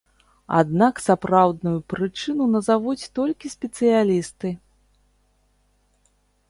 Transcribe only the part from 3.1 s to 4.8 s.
толькі спецыялісты.